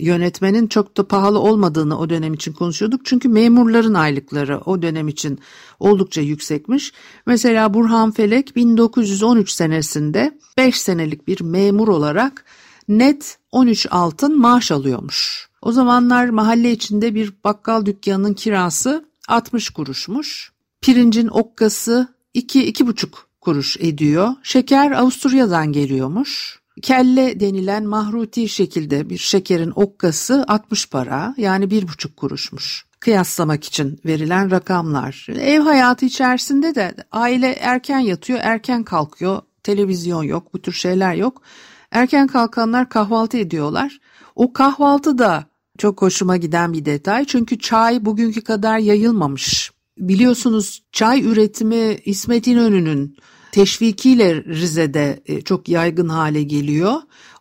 yönetmenin 0.00 0.66
çok 0.66 0.96
da 0.96 1.08
pahalı 1.08 1.38
olmadığını 1.38 1.98
o 1.98 2.10
dönem 2.10 2.34
için 2.34 2.52
konuşuyorduk. 2.52 3.00
Çünkü 3.04 3.28
memurların 3.28 3.94
aylıkları 3.94 4.60
o 4.66 4.82
dönem 4.82 5.08
için 5.08 5.38
oldukça 5.80 6.20
yüksekmiş. 6.20 6.92
Mesela 7.26 7.74
Burhan 7.74 8.10
Felek 8.10 8.56
1913 8.56 9.50
senesinde 9.50 10.38
5 10.56 10.80
senelik 10.80 11.28
bir 11.28 11.40
memur 11.40 11.88
olarak 11.88 12.44
net 12.88 13.38
13 13.52 13.86
altın 13.90 14.38
maaş 14.38 14.72
alıyormuş. 14.72 15.48
O 15.62 15.72
zamanlar 15.72 16.28
mahalle 16.28 16.72
içinde 16.72 17.14
bir 17.14 17.32
bakkal 17.44 17.86
dükkanının 17.86 18.34
kirası 18.34 19.04
60 19.28 19.70
kuruşmuş. 19.70 20.52
Pirincin 20.82 21.28
okkası 21.28 22.08
2-2,5 22.34 23.08
kuruş 23.40 23.76
ediyor. 23.80 24.28
Şeker 24.42 24.90
Avusturya'dan 24.90 25.72
geliyormuş. 25.72 26.62
Kelle 26.82 27.40
denilen 27.40 27.84
mahruti 27.84 28.48
şekilde 28.48 29.10
bir 29.10 29.18
şekerin 29.18 29.72
okkası 29.74 30.44
60 30.48 30.88
para 30.88 31.34
yani 31.36 31.64
1,5 31.64 32.14
kuruşmuş 32.14 32.84
kıyaslamak 33.02 33.64
için 33.64 34.00
verilen 34.04 34.50
rakamlar. 34.50 35.26
Ev 35.28 35.60
hayatı 35.60 36.06
içerisinde 36.06 36.74
de 36.74 36.94
aile 37.12 37.52
erken 37.52 37.98
yatıyor, 37.98 38.38
erken 38.42 38.84
kalkıyor. 38.84 39.42
Televizyon 39.62 40.22
yok, 40.22 40.54
bu 40.54 40.62
tür 40.62 40.72
şeyler 40.72 41.14
yok. 41.14 41.42
Erken 41.90 42.26
kalkanlar 42.26 42.88
kahvaltı 42.88 43.38
ediyorlar. 43.38 44.00
O 44.36 44.52
kahvaltı 44.52 45.18
da 45.18 45.44
çok 45.78 46.02
hoşuma 46.02 46.36
giden 46.36 46.72
bir 46.72 46.84
detay. 46.84 47.24
Çünkü 47.24 47.58
çay 47.58 48.04
bugünkü 48.04 48.40
kadar 48.40 48.78
yayılmamış. 48.78 49.71
Biliyorsunuz 49.98 50.82
çay 50.92 51.24
üretimi 51.24 51.98
İsmet 52.04 52.46
İnönü'nün 52.46 53.16
teşvikiyle 53.52 54.44
Rize'de 54.44 55.22
e, 55.26 55.40
çok 55.40 55.68
yaygın 55.68 56.08
hale 56.08 56.42
geliyor. 56.42 56.94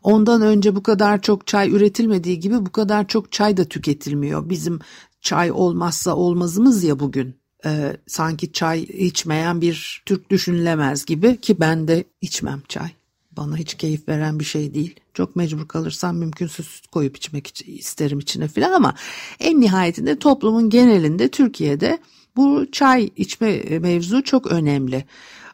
Ondan 0.03 0.41
önce 0.41 0.75
bu 0.75 0.83
kadar 0.83 1.21
çok 1.21 1.47
çay 1.47 1.71
üretilmediği 1.71 2.39
gibi 2.39 2.65
bu 2.65 2.71
kadar 2.71 3.07
çok 3.07 3.31
çay 3.31 3.57
da 3.57 3.65
tüketilmiyor. 3.65 4.49
Bizim 4.49 4.79
çay 5.21 5.51
olmazsa 5.51 6.15
olmazımız 6.15 6.83
ya 6.83 6.99
bugün. 6.99 7.41
Ee, 7.65 7.97
sanki 8.07 8.51
çay 8.51 8.81
içmeyen 8.81 9.61
bir 9.61 10.03
Türk 10.05 10.29
düşünülemez 10.29 11.05
gibi 11.05 11.37
ki 11.37 11.59
ben 11.59 11.87
de 11.87 12.03
içmem 12.21 12.61
çay. 12.67 12.89
Bana 13.31 13.57
hiç 13.57 13.73
keyif 13.73 14.07
veren 14.07 14.39
bir 14.39 14.45
şey 14.45 14.73
değil. 14.73 14.99
Çok 15.13 15.35
mecbur 15.35 15.67
kalırsam 15.67 16.17
mümkünse 16.17 16.63
süt 16.63 16.87
koyup 16.87 17.17
içmek 17.17 17.61
isterim 17.67 18.19
içine 18.19 18.47
filan 18.47 18.71
ama 18.71 18.95
en 19.39 19.61
nihayetinde 19.61 20.19
toplumun 20.19 20.69
genelinde 20.69 21.27
Türkiye'de 21.27 21.99
bu 22.35 22.71
çay 22.71 23.09
içme 23.15 23.79
mevzu 23.79 24.23
çok 24.23 24.51
önemli. 24.51 25.05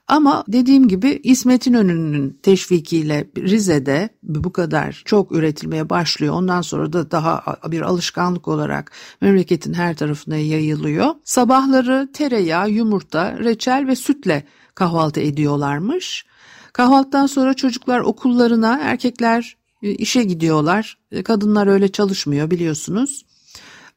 Ama 0.08 0.44
dediğim 0.48 0.88
gibi 0.88 1.20
İsmet 1.24 1.68
İnönü'nün 1.68 2.40
teşvikiyle 2.44 3.28
Rize'de 3.38 4.10
bu 4.24 4.52
kadar 4.54 5.02
çok 5.06 5.32
üretilmeye 5.32 5.90
başlıyor. 5.90 6.34
Ondan 6.34 6.62
sonra 6.62 6.94
da 6.94 7.12
daha 7.12 7.58
bir 7.68 7.82
alışkanlık 7.82 8.48
olarak 8.48 8.92
memleketin 9.22 9.74
her 9.74 9.96
tarafına 9.96 10.38
yayılıyor. 10.38 11.16
Sabahları 11.24 12.10
tereyağı, 12.14 12.70
yumurta, 12.70 13.40
reçel 13.40 13.88
ve 13.88 13.96
sütle 13.96 14.44
kahvaltı 14.76 15.20
ediyorlarmış. 15.20 16.26
Kahvaltıdan 16.74 17.26
sonra 17.26 17.54
çocuklar 17.54 18.00
okullarına, 18.00 18.80
erkekler 18.82 19.58
e, 19.84 19.92
işe 19.92 20.24
gidiyorlar. 20.24 20.98
E, 21.12 21.24
kadınlar 21.24 21.68
öyle 21.68 21.92
çalışmıyor 21.92 22.52
biliyorsunuz. 22.52 23.26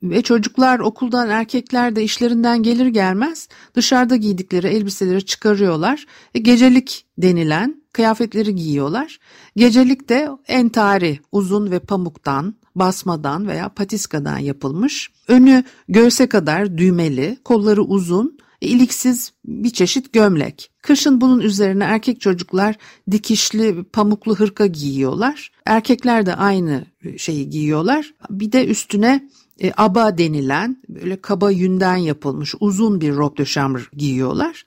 Ve 0.03 0.23
çocuklar 0.23 0.79
okuldan 0.79 1.29
erkekler 1.29 1.97
de 1.97 2.03
işlerinden 2.03 2.63
gelir 2.63 2.87
gelmez 2.87 3.49
dışarıda 3.75 4.17
giydikleri 4.17 4.67
elbiseleri 4.67 5.27
çıkarıyorlar. 5.27 6.07
E, 6.35 6.39
gecelik 6.39 7.05
denilen 7.19 7.83
kıyafetleri 7.93 8.55
giyiyorlar. 8.55 9.19
Gecelik 9.57 10.09
de 10.09 10.29
entari 10.49 11.19
uzun 11.33 11.71
ve 11.71 11.79
pamuktan, 11.79 12.55
basmadan 12.75 13.49
veya 13.49 13.69
patiskadan 13.69 14.39
yapılmış. 14.39 15.11
Önü 15.29 15.65
göğse 15.89 16.29
kadar 16.29 16.79
düğmeli, 16.79 17.39
kolları 17.45 17.83
uzun, 17.83 18.39
iliksiz 18.61 19.33
bir 19.45 19.71
çeşit 19.71 20.13
gömlek. 20.13 20.71
Kışın 20.83 21.21
bunun 21.21 21.41
üzerine 21.41 21.85
erkek 21.85 22.21
çocuklar 22.21 22.77
dikişli 23.11 23.85
pamuklu 23.85 24.35
hırka 24.35 24.67
giyiyorlar. 24.67 25.51
Erkekler 25.67 26.27
de 26.27 26.35
aynı 26.35 26.85
şeyi 27.17 27.51
giyiyorlar. 27.51 28.15
Bir 28.31 28.53
de 28.53 28.67
üstüne 28.67 29.29
e, 29.61 29.73
aba 29.77 30.19
denilen 30.19 30.83
böyle 30.89 31.21
kaba 31.21 31.51
yünden 31.51 31.97
yapılmış 31.97 32.55
uzun 32.61 33.01
bir 33.01 33.17
robe 33.17 33.37
de 33.39 33.97
giyiyorlar. 33.97 34.65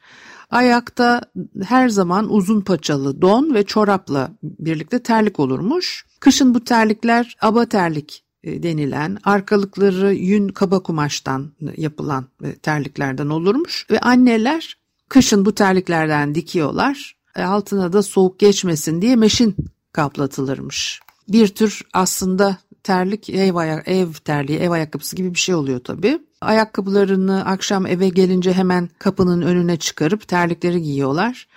Ayakta 0.52 1.22
her 1.64 1.90
zaman 1.90 2.34
uzun 2.34 2.62
paçalı 2.62 3.22
don 3.22 3.54
ve 3.54 3.64
çorapla 3.64 4.32
birlikte 4.44 5.04
terlik 5.04 5.40
olurmuş. 5.40 6.06
Kışın 6.20 6.56
bu 6.56 6.64
terlikler 6.64 7.38
aba 7.42 7.66
terlik 7.66 8.24
e, 8.44 8.64
denilen 8.64 9.18
arkalıkları 9.24 10.14
yün 10.14 10.48
kaba 10.48 10.80
kumaştan 10.80 11.52
yapılan 11.78 12.26
e, 12.44 12.56
terliklerden 12.56 13.30
olurmuş 13.30 13.88
ve 13.92 14.00
anneler 14.00 14.78
kışın 15.10 15.46
bu 15.46 15.56
terliklerden 15.56 16.36
dikiyorlar 16.36 17.16
e, 17.36 17.44
altına 17.44 17.94
da 17.94 18.04
soğuk 18.04 18.40
geçmesin 18.40 19.02
diye 19.02 19.16
meşin 19.16 19.56
kaplatılırmış. 19.92 21.00
Bir 21.30 21.48
tür 21.48 21.82
aslında 21.94 22.58
terlik 22.84 23.30
ev, 23.30 23.56
ayak, 23.56 23.88
ev 23.88 24.14
terliği 24.14 24.60
ev 24.60 24.72
ayakkabısı 24.72 25.16
gibi 25.16 25.34
bir 25.34 25.40
şey 25.40 25.56
oluyor 25.56 25.80
tabii. 25.80 26.20
Ayakkabılarını 26.42 27.46
akşam 27.46 27.86
eve 27.86 28.10
gelince 28.10 28.54
hemen 28.54 28.90
kapının 29.00 29.42
önüne 29.42 29.78
çıkarıp 29.78 30.28
terlikleri 30.28 30.82
giyiyorlar. 30.82 31.48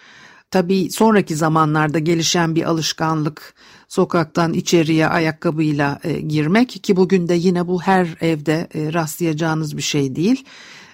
Tabii 0.51 0.91
sonraki 0.91 1.37
zamanlarda 1.37 1.99
gelişen 1.99 2.55
bir 2.55 2.63
alışkanlık 2.63 3.55
sokaktan 3.89 4.53
içeriye 4.53 5.07
ayakkabıyla 5.07 5.99
e, 6.05 6.21
girmek 6.21 6.69
ki 6.69 6.97
bugün 6.97 7.29
de 7.29 7.35
yine 7.35 7.67
bu 7.67 7.83
her 7.83 8.17
evde 8.21 8.69
e, 8.75 8.93
rastlayacağınız 8.93 9.77
bir 9.77 9.83
şey 9.83 10.17
değil. 10.17 10.45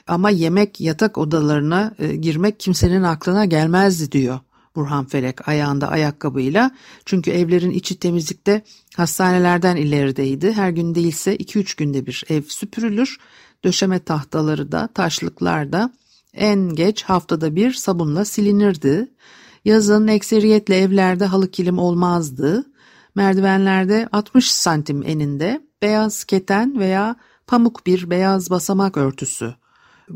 Ama 0.06 0.30
yemek 0.30 0.80
yatak 0.80 1.18
odalarına 1.18 1.94
e, 1.98 2.16
girmek 2.16 2.60
kimsenin 2.60 3.02
aklına 3.02 3.44
gelmezdi 3.44 4.12
diyor 4.12 4.40
Burhan 4.76 5.04
Felek 5.04 5.48
ayağında 5.48 5.88
ayakkabıyla. 5.88 6.70
Çünkü 7.04 7.30
evlerin 7.30 7.70
içi 7.70 7.98
temizlikte 7.98 8.62
hastanelerden 8.96 9.76
ilerideydi. 9.76 10.52
Her 10.52 10.70
gün 10.70 10.94
değilse 10.94 11.36
2-3 11.36 11.76
günde 11.76 12.06
bir 12.06 12.24
ev 12.28 12.42
süpürülür. 12.42 13.18
Döşeme 13.64 13.98
tahtaları 13.98 14.72
da 14.72 14.88
taşlıklar 14.94 15.72
da 15.72 15.92
en 16.34 16.74
geç 16.74 17.02
haftada 17.02 17.56
bir 17.56 17.72
sabunla 17.72 18.24
silinirdi. 18.24 19.08
Yazın 19.64 20.08
ekseriyetle 20.08 20.78
evlerde 20.78 21.24
halı 21.24 21.50
kilim 21.50 21.78
olmazdı. 21.78 22.64
Merdivenlerde 23.14 24.08
60 24.12 24.50
santim 24.50 25.02
eninde 25.06 25.60
beyaz 25.82 26.24
keten 26.24 26.78
veya 26.78 27.16
pamuk 27.46 27.86
bir 27.86 28.10
beyaz 28.10 28.50
basamak 28.50 28.96
örtüsü 28.96 29.54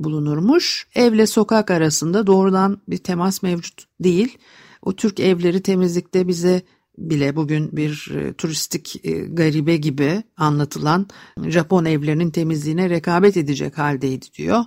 bulunurmuş. 0.04 0.86
Evle 0.94 1.26
sokak 1.26 1.70
arasında 1.70 2.26
doğrudan 2.26 2.80
bir 2.88 2.98
temas 2.98 3.42
mevcut 3.42 3.84
değil. 4.00 4.38
O 4.82 4.96
Türk 4.96 5.20
evleri 5.20 5.62
temizlikte 5.62 6.28
bize 6.28 6.62
bile 6.98 7.36
bugün 7.36 7.76
bir 7.76 8.12
e, 8.14 8.32
turistik 8.32 9.06
e, 9.06 9.10
garibe 9.10 9.76
gibi 9.76 10.22
anlatılan 10.36 11.06
Japon 11.46 11.84
evlerinin 11.84 12.30
temizliğine 12.30 12.90
rekabet 12.90 13.36
edecek 13.36 13.78
haldeydi 13.78 14.26
diyor. 14.38 14.64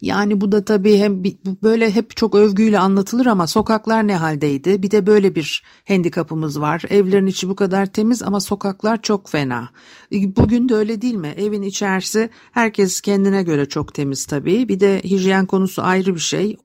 Yani 0.00 0.40
bu 0.40 0.52
da 0.52 0.64
tabii 0.64 0.98
hem 0.98 1.22
böyle 1.62 1.90
hep 1.90 2.16
çok 2.16 2.34
övgüyle 2.34 2.78
anlatılır 2.78 3.26
ama 3.26 3.46
sokaklar 3.46 4.06
ne 4.06 4.16
haldeydi? 4.16 4.82
Bir 4.82 4.90
de 4.90 5.06
böyle 5.06 5.34
bir 5.34 5.62
handikapımız 5.88 6.60
var. 6.60 6.82
Evlerin 6.88 7.26
içi 7.26 7.48
bu 7.48 7.56
kadar 7.56 7.86
temiz 7.86 8.22
ama 8.22 8.40
sokaklar 8.40 9.02
çok 9.02 9.28
fena. 9.28 9.70
E, 10.12 10.36
bugün 10.36 10.68
de 10.68 10.74
öyle 10.74 11.02
değil 11.02 11.14
mi? 11.14 11.34
Evin 11.36 11.62
içerisi 11.62 12.30
herkes 12.52 13.00
kendine 13.00 13.42
göre 13.42 13.66
çok 13.66 13.94
temiz 13.94 14.26
tabii. 14.26 14.68
Bir 14.68 14.80
de 14.80 15.00
hijyen 15.04 15.46
konusu 15.46 15.82
ayrı 15.82 16.14
bir 16.14 16.20
şey. 16.20 16.56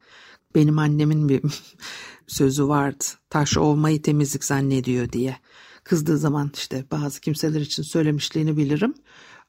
Benim 0.55 0.79
annemin 0.79 1.29
bir 1.29 1.41
sözü 2.27 2.67
vardı. 2.67 3.03
Taş 3.29 3.57
olmayı 3.57 4.01
temizlik 4.01 4.43
zannediyor 4.43 5.11
diye. 5.11 5.37
Kızdığı 5.83 6.17
zaman 6.17 6.51
işte 6.53 6.85
bazı 6.91 7.21
kimseler 7.21 7.61
için 7.61 7.83
söylemişliğini 7.83 8.57
bilirim. 8.57 8.93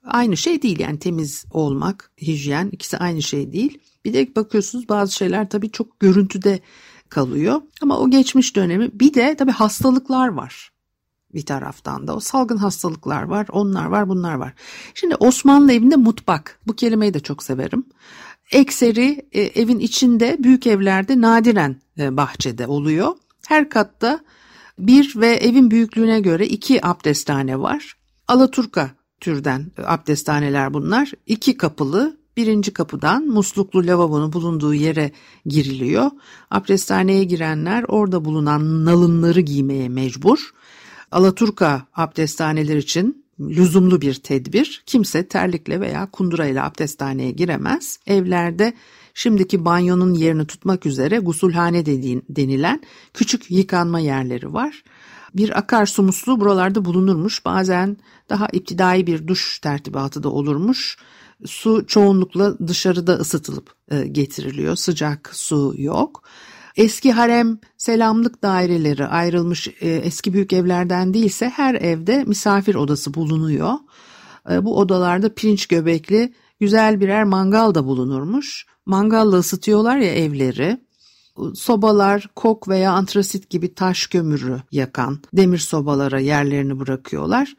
Aynı 0.04 0.36
şey 0.36 0.62
değil 0.62 0.80
yani 0.80 0.98
temiz 0.98 1.44
olmak, 1.50 2.10
hijyen 2.22 2.68
ikisi 2.72 2.98
aynı 2.98 3.22
şey 3.22 3.52
değil. 3.52 3.78
Bir 4.04 4.14
de 4.14 4.36
bakıyorsunuz 4.36 4.88
bazı 4.88 5.14
şeyler 5.14 5.48
tabii 5.48 5.70
çok 5.70 6.00
görüntüde 6.00 6.60
kalıyor. 7.08 7.62
Ama 7.82 7.98
o 7.98 8.10
geçmiş 8.10 8.56
dönemi 8.56 9.00
bir 9.00 9.14
de 9.14 9.36
tabii 9.38 9.52
hastalıklar 9.52 10.28
var 10.28 10.76
bir 11.36 11.46
taraftan 11.46 12.06
da 12.06 12.16
o 12.16 12.20
salgın 12.20 12.56
hastalıklar 12.56 13.22
var 13.22 13.46
onlar 13.50 13.86
var 13.86 14.08
bunlar 14.08 14.34
var. 14.34 14.54
Şimdi 14.94 15.14
Osmanlı 15.14 15.72
evinde 15.72 15.96
mutfak 15.96 16.58
bu 16.66 16.76
kelimeyi 16.76 17.14
de 17.14 17.20
çok 17.20 17.42
severim 17.42 17.84
ekseri 18.52 19.28
e, 19.32 19.40
evin 19.40 19.78
içinde 19.78 20.36
büyük 20.40 20.66
evlerde 20.66 21.20
nadiren 21.20 21.76
e, 21.98 22.16
bahçede 22.16 22.66
oluyor. 22.66 23.14
Her 23.48 23.68
katta 23.68 24.20
bir 24.78 25.16
ve 25.16 25.28
evin 25.28 25.70
büyüklüğüne 25.70 26.20
göre 26.20 26.46
iki 26.46 26.86
abdesthane 26.86 27.60
var. 27.60 27.96
Alaturka 28.28 28.90
türden 29.20 29.66
abdesthaneler 29.84 30.74
bunlar. 30.74 31.12
İki 31.26 31.56
kapılı 31.56 32.16
birinci 32.36 32.72
kapıdan 32.72 33.26
musluklu 33.26 33.86
lavabonun 33.86 34.32
bulunduğu 34.32 34.74
yere 34.74 35.10
giriliyor. 35.46 36.10
Abdesthaneye 36.50 37.24
girenler 37.24 37.84
orada 37.88 38.24
bulunan 38.24 38.84
nalınları 38.84 39.40
giymeye 39.40 39.88
mecbur. 39.88 40.50
Alaturka 41.10 41.86
abdesthaneler 41.94 42.76
için 42.76 43.25
lüzumlu 43.40 44.00
bir 44.00 44.14
tedbir. 44.14 44.82
Kimse 44.86 45.28
terlikle 45.28 45.80
veya 45.80 46.10
kundurayla 46.10 46.66
abdesthaneye 46.66 47.30
giremez. 47.30 47.98
Evlerde 48.06 48.74
şimdiki 49.14 49.64
banyonun 49.64 50.14
yerini 50.14 50.46
tutmak 50.46 50.86
üzere 50.86 51.18
gusulhane 51.18 51.86
dediğin, 51.86 52.24
denilen 52.28 52.82
küçük 53.14 53.50
yıkanma 53.50 54.00
yerleri 54.00 54.52
var. 54.52 54.82
Bir 55.34 55.58
akarsu 55.58 56.02
musluğu 56.02 56.40
buralarda 56.40 56.84
bulunurmuş. 56.84 57.44
Bazen 57.44 57.96
daha 58.28 58.48
iptidai 58.52 59.06
bir 59.06 59.26
duş 59.26 59.58
tertibatı 59.58 60.22
da 60.22 60.28
olurmuş. 60.28 60.96
Su 61.46 61.86
çoğunlukla 61.86 62.68
dışarıda 62.68 63.14
ısıtılıp 63.14 63.74
e, 63.90 64.06
getiriliyor. 64.06 64.76
Sıcak 64.76 65.30
su 65.34 65.74
yok. 65.76 66.22
Eski 66.76 67.12
harem 67.12 67.58
selamlık 67.76 68.42
daireleri 68.42 69.06
ayrılmış 69.06 69.68
e, 69.68 69.90
eski 69.90 70.32
büyük 70.32 70.52
evlerden 70.52 71.14
değilse 71.14 71.48
her 71.48 71.74
evde 71.74 72.24
misafir 72.24 72.74
odası 72.74 73.14
bulunuyor. 73.14 73.72
E, 74.50 74.64
bu 74.64 74.78
odalarda 74.78 75.34
pirinç 75.34 75.66
göbekli 75.66 76.34
güzel 76.60 77.00
birer 77.00 77.24
mangal 77.24 77.74
da 77.74 77.84
bulunurmuş. 77.84 78.66
Mangalla 78.86 79.36
ısıtıyorlar 79.36 79.96
ya 79.96 80.14
evleri. 80.14 80.86
Sobalar 81.54 82.30
kok 82.36 82.68
veya 82.68 82.92
antrasit 82.92 83.50
gibi 83.50 83.74
taş 83.74 84.06
kömürü 84.06 84.62
yakan 84.72 85.18
demir 85.32 85.58
sobalara 85.58 86.20
yerlerini 86.20 86.80
bırakıyorlar. 86.80 87.56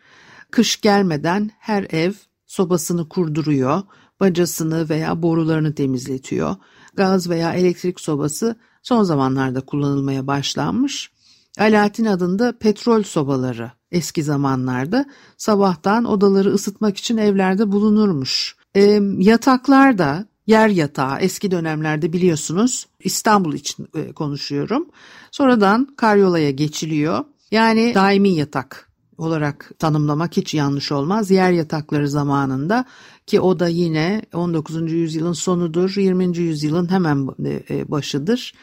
Kış 0.52 0.82
gelmeden 0.82 1.52
her 1.60 1.88
ev 1.90 2.14
sobasını 2.46 3.10
kurduruyor, 3.10 3.82
bacasını 4.20 4.90
veya 4.90 5.22
borularını 5.22 5.76
temizletiyor. 5.76 6.56
Gaz 6.94 7.30
veya 7.30 7.54
elektrik 7.54 8.00
sobası 8.00 8.56
son 8.88 9.04
zamanlarda 9.04 9.62
kullanılmaya 9.62 10.28
başlanmış. 10.28 11.12
Alaaddin 11.60 12.06
adında 12.06 12.58
petrol 12.60 13.04
sobaları 13.04 13.72
eski 13.92 14.24
zamanlarda 14.24 15.06
sabahtan 15.38 16.06
odaları 16.06 16.50
ısıtmak 16.50 16.98
için 16.98 17.18
evlerde 17.18 17.72
bulunurmuş. 17.72 18.56
E, 18.76 19.02
yataklar 19.18 19.98
da 19.98 20.26
yer 20.48 20.70
yatağı 20.70 21.20
eski 21.20 21.52
dönemlerde 21.52 22.14
biliyorsunuz 22.14 22.88
İstanbul 23.00 23.54
için 23.54 23.88
e, 23.96 24.12
konuşuyorum. 24.14 24.88
Sonradan 25.32 25.88
karyolaya 25.98 26.52
geçiliyor. 26.52 27.26
Yani 27.52 27.92
daimi 27.96 28.30
yatak 28.30 28.87
olarak 29.18 29.72
tanımlamak 29.80 30.38
hiç 30.38 30.54
yanlış 30.54 30.92
olmaz. 30.92 31.32
Yer 31.32 31.52
yatakları 31.52 32.10
zamanında 32.10 32.86
ki 33.28 33.42
o 33.42 33.60
da 33.60 33.68
yine 33.68 34.22
19. 34.34 34.92
yüzyılın 34.92 35.34
sonudur, 35.34 35.96
20. 35.98 36.38
yüzyılın 36.38 36.92
hemen 36.92 37.28
e, 37.46 37.64
e, 37.70 37.92
başıdır. 37.92 38.54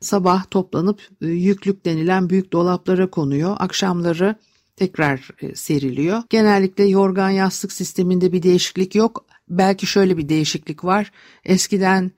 Sabah 0.00 0.50
toplanıp 0.50 1.00
e, 1.22 1.26
yüklük 1.26 1.84
denilen 1.84 2.30
büyük 2.30 2.52
dolaplara 2.52 3.10
konuyor. 3.10 3.56
Akşamları 3.58 4.34
tekrar 4.76 5.28
seriliyor. 5.54 6.22
Genellikle 6.30 6.84
yorgan 6.84 7.30
yastık 7.30 7.72
sisteminde 7.72 8.32
bir 8.32 8.42
değişiklik 8.42 8.94
yok. 8.94 9.24
Belki 9.48 9.86
şöyle 9.86 10.16
bir 10.16 10.28
değişiklik 10.28 10.84
var. 10.84 11.12
Eskiden 11.44 12.12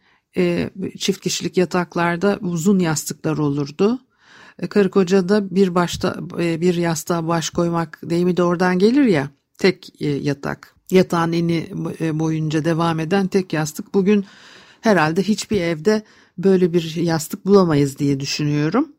çift 0.99 1.21
kişilik 1.21 1.57
yataklarda 1.57 2.39
uzun 2.41 2.79
yastıklar 2.79 3.39
olurdu. 3.39 3.99
Karı 4.71 4.91
koca 4.91 5.29
da 5.29 5.55
bir 5.55 5.75
başta 5.75 6.17
bir 6.39 6.75
yastığa 6.75 7.29
baş 7.29 7.51
koymak 7.51 8.01
deyimi 8.03 8.37
de 8.37 8.43
oradan 8.43 8.79
gelir 8.79 9.05
ya. 9.05 9.31
Tek 9.59 10.01
yatak 10.01 10.75
yatağın 10.91 11.33
eni 11.33 11.71
e, 12.01 12.19
boyunca 12.19 12.65
devam 12.65 13.01
eden 13.01 13.27
tek 13.27 13.53
yastık. 13.53 13.95
Bugün 13.95 14.25
herhalde 14.81 15.23
hiçbir 15.23 15.61
evde 15.61 16.03
böyle 16.39 16.73
bir 16.73 16.97
yastık 16.97 17.47
bulamayız 17.47 17.99
diye 17.99 18.21
düşünüyorum. 18.21 18.93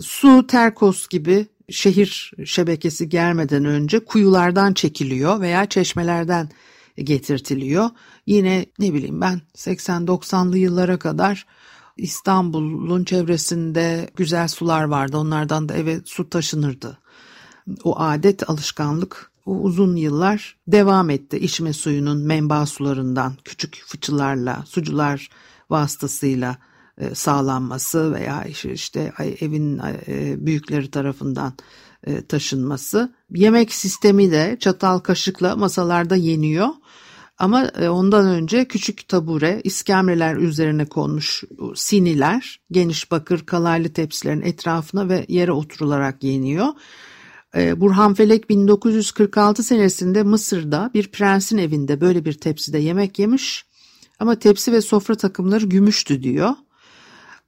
Su 0.00 0.46
terkos 0.46 1.08
gibi 1.08 1.46
şehir 1.70 2.32
şebekesi 2.44 3.08
gelmeden 3.08 3.64
önce 3.64 4.00
kuyulardan 4.00 4.72
çekiliyor 4.74 5.40
veya 5.40 5.66
çeşmelerden 5.66 6.48
getirtiliyor. 6.96 7.90
Yine 8.26 8.66
ne 8.78 8.94
bileyim 8.94 9.20
ben 9.20 9.40
80-90'lı 9.54 10.58
yıllara 10.58 10.98
kadar 10.98 11.46
İstanbul'un 11.96 13.04
çevresinde 13.04 14.10
güzel 14.16 14.48
sular 14.48 14.84
vardı. 14.84 15.16
Onlardan 15.16 15.68
da 15.68 15.74
eve 15.74 16.00
su 16.04 16.30
taşınırdı. 16.30 16.98
O 17.84 18.00
adet, 18.00 18.50
alışkanlık 18.50 19.30
o 19.46 19.52
uzun 19.52 19.96
yıllar 19.96 20.56
devam 20.66 21.10
etti. 21.10 21.38
İçme 21.38 21.72
suyunun 21.72 22.18
menba 22.18 22.66
sularından 22.66 23.32
küçük 23.44 23.82
fıçılarla, 23.86 24.64
sucular 24.66 25.28
vasıtasıyla 25.70 26.58
e, 26.98 27.14
sağlanması 27.14 28.14
veya 28.14 28.44
işte 28.74 29.12
evin 29.40 29.80
e, 30.08 30.46
büyükleri 30.46 30.90
tarafından 30.90 31.52
e, 32.06 32.26
taşınması. 32.26 33.14
Yemek 33.34 33.72
sistemi 33.72 34.30
de 34.30 34.56
çatal 34.60 34.98
kaşıkla 34.98 35.56
masalarda 35.56 36.16
yeniyor. 36.16 36.68
Ama 37.38 37.70
ondan 37.90 38.26
önce 38.26 38.64
küçük 38.64 39.08
tabure, 39.08 39.60
iskemleler 39.64 40.36
üzerine 40.36 40.84
konmuş 40.84 41.44
siniler, 41.74 42.60
geniş 42.70 43.10
bakır 43.10 43.46
kalaylı 43.46 43.92
tepsilerin 43.92 44.42
etrafına 44.42 45.08
ve 45.08 45.26
yere 45.28 45.52
oturularak 45.52 46.24
yeniyor. 46.24 46.66
Burhan 47.54 48.14
Felek 48.14 48.50
1946 48.50 49.62
senesinde 49.62 50.22
Mısır'da 50.22 50.90
bir 50.94 51.08
prensin 51.08 51.58
evinde 51.58 52.00
böyle 52.00 52.24
bir 52.24 52.32
tepside 52.32 52.78
yemek 52.78 53.18
yemiş. 53.18 53.64
Ama 54.18 54.38
tepsi 54.38 54.72
ve 54.72 54.80
sofra 54.80 55.14
takımları 55.14 55.66
gümüştü 55.66 56.22
diyor 56.22 56.54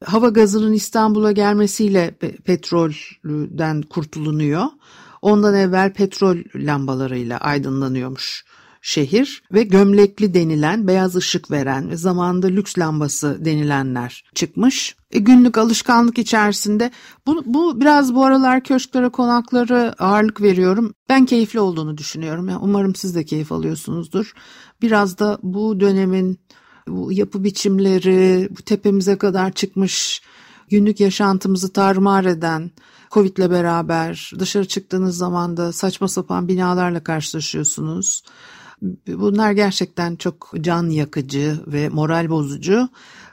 hava 0.04 0.28
gazının 0.28 0.72
İstanbul'a 0.72 1.32
gelmesiyle 1.32 2.10
petrolden 2.44 3.82
kurtulunuyor. 3.82 4.64
Ondan 5.22 5.54
evvel 5.54 5.92
petrol 5.92 6.36
lambalarıyla 6.56 7.38
aydınlanıyormuş 7.38 8.44
şehir 8.86 9.42
ve 9.52 9.62
gömlekli 9.62 10.34
denilen 10.34 10.86
beyaz 10.86 11.16
ışık 11.16 11.50
veren 11.50 11.90
ve 11.90 11.96
zamanında 11.96 12.46
lüks 12.46 12.78
lambası 12.78 13.38
denilenler 13.44 14.24
çıkmış. 14.34 14.96
E, 15.10 15.18
günlük 15.18 15.58
alışkanlık 15.58 16.18
içerisinde 16.18 16.90
bu, 17.26 17.42
bu 17.46 17.80
biraz 17.80 18.14
bu 18.14 18.24
aralar 18.24 18.64
köşklere 18.64 19.08
konakları 19.08 19.94
ağırlık 19.98 20.40
veriyorum. 20.40 20.94
Ben 21.08 21.26
keyifli 21.26 21.60
olduğunu 21.60 21.98
düşünüyorum. 21.98 22.48
Yani 22.48 22.60
umarım 22.62 22.94
siz 22.94 23.14
de 23.14 23.24
keyif 23.24 23.52
alıyorsunuzdur. 23.52 24.32
Biraz 24.82 25.18
da 25.18 25.38
bu 25.42 25.80
dönemin 25.80 26.40
bu 26.88 27.12
yapı 27.12 27.44
biçimleri, 27.44 28.48
bu 28.50 28.62
tepemize 28.62 29.18
kadar 29.18 29.52
çıkmış 29.52 30.22
günlük 30.68 31.00
yaşantımızı 31.00 31.72
tarmar 31.72 32.24
eden 32.24 32.70
Covid'le 33.10 33.50
beraber 33.50 34.32
dışarı 34.38 34.68
çıktığınız 34.68 35.16
zaman 35.16 35.56
da 35.56 35.72
saçma 35.72 36.08
sapan 36.08 36.48
binalarla 36.48 37.04
karşılaşıyorsunuz. 37.04 38.22
Bunlar 39.06 39.52
gerçekten 39.52 40.16
çok 40.16 40.52
can 40.60 40.90
yakıcı 40.90 41.56
ve 41.66 41.88
moral 41.88 42.30
bozucu. 42.30 42.88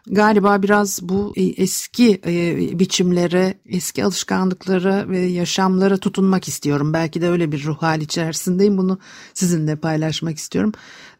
Galiba 0.07 0.63
biraz 0.63 0.99
bu 1.03 1.33
eski 1.35 2.21
e, 2.25 2.79
biçimlere, 2.79 3.53
eski 3.65 4.05
alışkanlıklara 4.05 5.09
ve 5.09 5.19
yaşamlara 5.19 5.97
tutunmak 5.97 6.47
istiyorum. 6.47 6.93
Belki 6.93 7.21
de 7.21 7.29
öyle 7.29 7.51
bir 7.51 7.63
ruh 7.63 7.77
hali 7.77 8.03
içerisindeyim. 8.03 8.77
Bunu 8.77 8.99
sizinle 9.33 9.75
paylaşmak 9.75 10.37
istiyorum. 10.37 10.71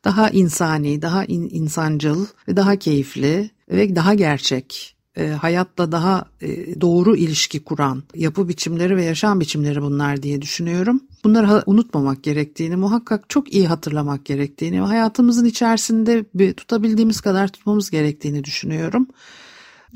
Daha 0.03 0.29
insani, 0.29 1.01
daha 1.01 1.25
in, 1.25 1.49
insancıl 1.51 2.25
ve 2.47 2.55
daha 2.55 2.75
keyifli 2.75 3.51
ve 3.71 3.95
daha 3.95 4.13
gerçek 4.13 4.95
e, 5.17 5.27
hayatla 5.27 5.91
daha 5.91 6.25
e, 6.41 6.81
doğru 6.81 7.15
ilişki 7.15 7.63
kuran 7.63 8.03
yapı 8.15 8.47
biçimleri 8.47 8.97
ve 8.97 9.03
yaşam 9.03 9.39
biçimleri 9.39 9.81
bunlar 9.81 10.23
diye 10.23 10.41
düşünüyorum. 10.41 11.01
Bunları 11.23 11.63
unutmamak 11.65 12.23
gerektiğini, 12.23 12.75
muhakkak 12.75 13.29
çok 13.29 13.53
iyi 13.53 13.67
hatırlamak 13.67 14.25
gerektiğini 14.25 14.81
ve 14.81 14.85
hayatımızın 14.85 15.45
içerisinde 15.45 16.25
bir, 16.35 16.53
tutabildiğimiz 16.53 17.21
kadar 17.21 17.47
tutmamız 17.47 17.89
gerektiğini 17.89 18.43
düşünüyorum. 18.43 19.07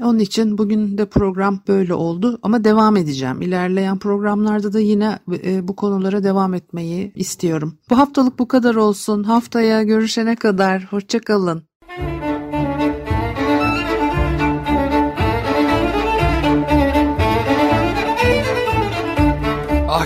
Onun 0.02 0.20
için 0.20 0.58
bugün 0.58 0.98
de 0.98 1.06
program 1.06 1.60
böyle 1.68 1.94
oldu 1.94 2.40
ama 2.42 2.64
devam 2.64 2.98
edeceğim. 2.98 3.42
İlerleyen 3.42 4.00
programlarda 4.00 4.74
da 4.74 4.80
yine 4.80 5.20
e, 5.44 5.68
bu 5.68 5.76
konulara 5.76 6.24
devam 6.24 6.54
etmeyi 6.54 7.12
istiyorum. 7.16 7.78
Bu 7.90 7.98
haftalık 7.98 8.40
bu 8.40 8.48
kadar 8.48 8.76
olsun. 8.76 9.24
Haftaya 9.24 9.84
görüşene 9.84 10.36
kadar 10.36 10.84
hoşçakalın. 10.84 11.64